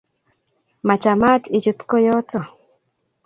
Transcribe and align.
machamat 0.87 1.43
ichuut 1.57 1.79
koyoto 1.89 2.39